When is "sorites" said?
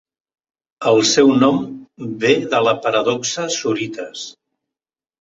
3.61-4.29